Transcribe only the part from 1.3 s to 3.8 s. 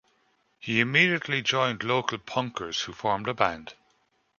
joined local punkers who formed a band.